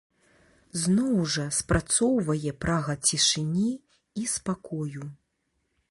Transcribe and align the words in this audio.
Зноў 0.85 1.13
жа, 1.33 1.45
спрацоўвае 1.59 2.51
прага 2.65 2.93
цішыні 3.11 3.71
і 4.23 4.29
спакою. 4.37 5.01